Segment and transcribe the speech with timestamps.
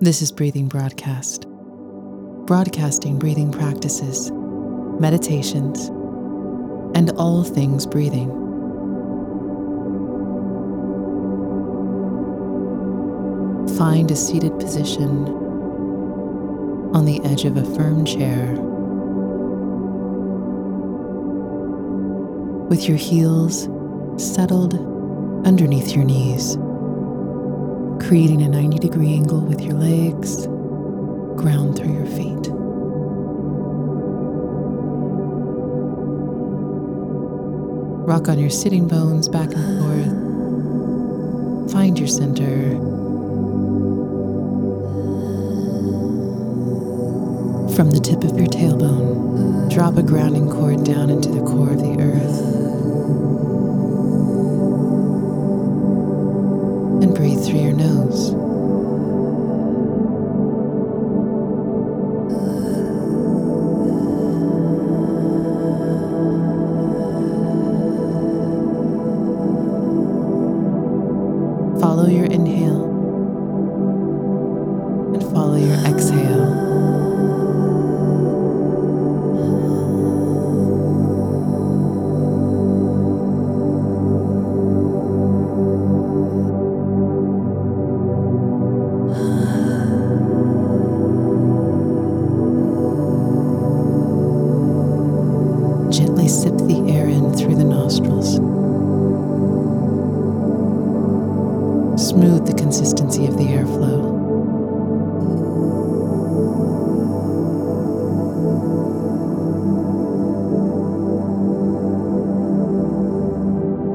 [0.00, 1.48] This is Breathing Broadcast,
[2.46, 4.30] broadcasting breathing practices,
[5.00, 5.88] meditations,
[6.96, 8.28] and all things breathing.
[13.76, 15.26] Find a seated position
[16.94, 18.52] on the edge of a firm chair
[22.68, 23.68] with your heels
[24.16, 24.74] settled
[25.44, 26.56] underneath your knees,
[28.00, 30.46] creating a 90 degree angle with your legs,
[31.36, 32.48] ground through your feet.
[38.08, 40.28] Rock on your sitting bones back and forth.
[41.72, 42.70] Find your center.
[47.76, 51.78] From the tip of your tailbone, drop a grounding cord down into the core of
[51.78, 52.47] the earth.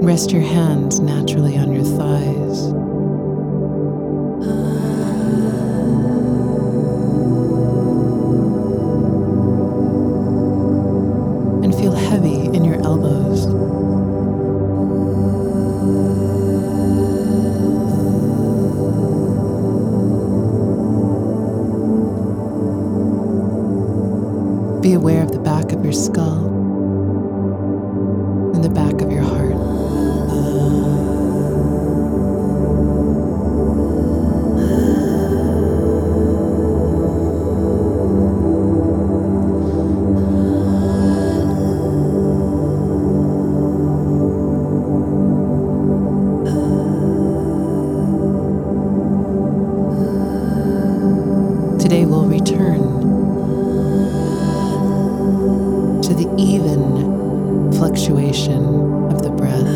[0.00, 2.87] Rest your hands naturally on your thighs.
[51.88, 52.80] Today we'll return
[56.02, 58.62] to the even fluctuation
[59.10, 59.66] of the breath.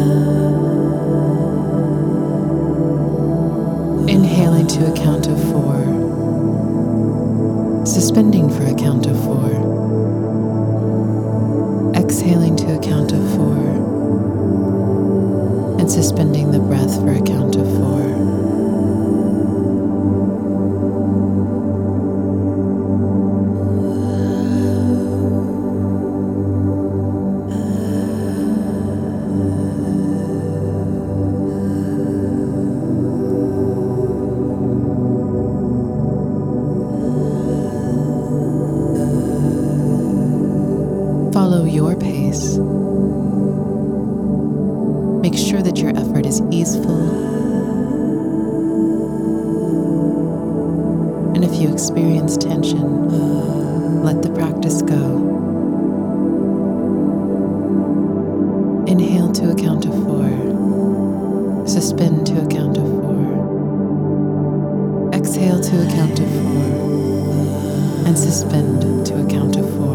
[4.10, 5.86] Inhaling to a count of four,
[7.86, 9.48] suspending for a count of four,
[11.96, 13.56] exhaling to a count of four,
[15.80, 18.01] and suspending the breath for a count of four.
[51.72, 55.30] Experience tension, let the practice go.
[58.86, 60.28] Inhale to a count of four.
[61.66, 63.22] Suspend to a count of four.
[65.14, 68.06] Exhale to a count of four.
[68.06, 69.91] And suspend to a count of four.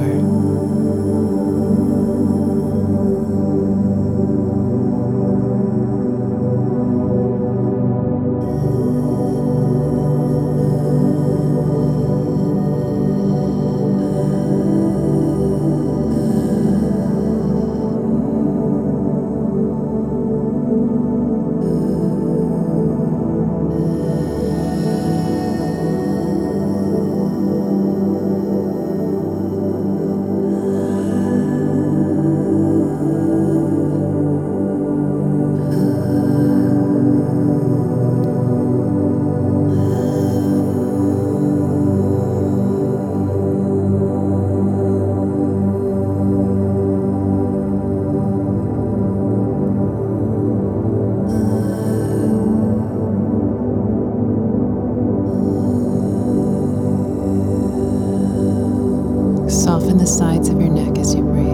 [59.87, 61.47] Soften the sides of your neck as you breathe.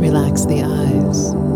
[0.00, 1.55] Relax the eyes.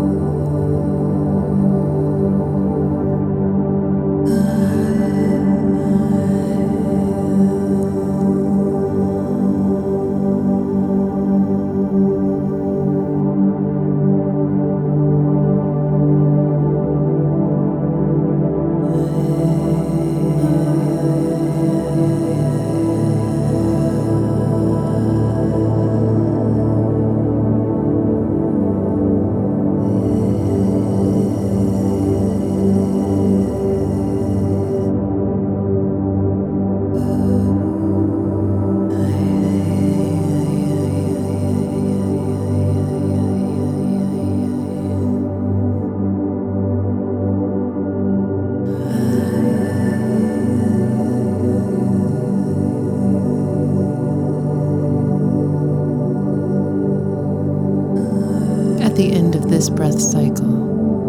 [59.01, 60.45] The end of this breath cycle,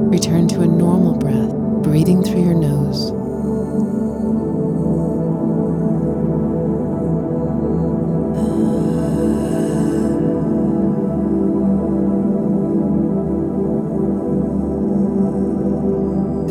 [0.09, 1.53] return to a normal breath,
[1.83, 3.11] breathing through your nose.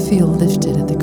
[0.08, 1.00] Feel lifted at the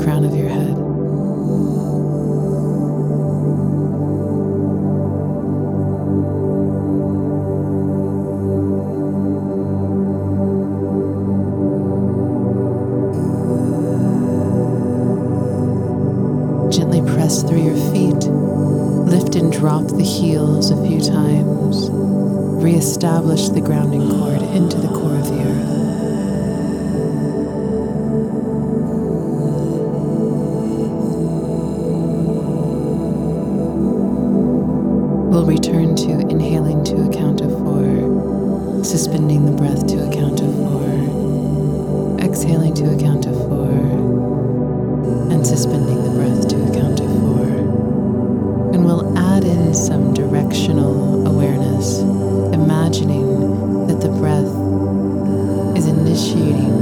[17.29, 18.25] press through your feet.
[18.25, 21.91] Lift and drop the heels a few times.
[21.91, 25.69] Reestablish the grounding cord into the core of the earth.
[35.31, 36.28] We'll return to
[50.59, 52.01] directional awareness,
[52.53, 54.45] imagining that the breath
[55.77, 56.81] is initiating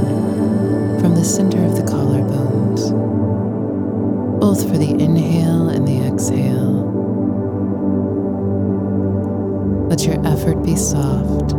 [0.99, 2.89] from the center of the collarbones,
[4.39, 6.87] both for the inhale and the exhale.
[9.89, 11.53] Let your effort be soft.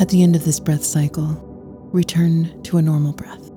[0.00, 1.38] At the end of this breath cycle,
[1.92, 3.49] return to a normal breath.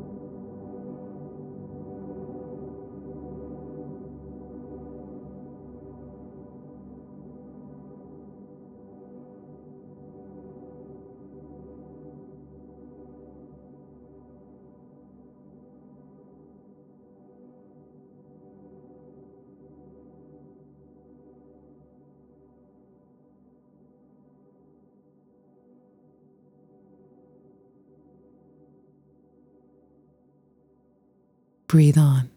[31.74, 32.30] breathe on.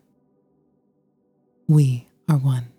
[1.69, 2.76] We are one.